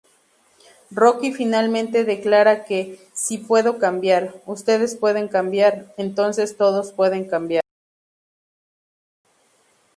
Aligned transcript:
Rocky 0.99 1.31
finalmente 1.31 2.03
declara 2.05 2.65
que, 2.65 2.97
"Si 3.13 3.37
puedo 3.37 3.77
cambiar, 3.77 4.33
ustedes 4.47 4.95
pueden 4.95 5.27
cambiar, 5.27 5.93
entonces 5.95 6.57
todos 6.57 6.91
pueden 6.91 7.25
cambiar! 7.27 7.61